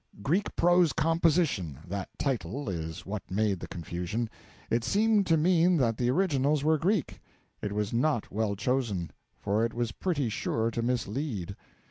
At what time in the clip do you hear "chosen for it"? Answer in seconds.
8.55-9.75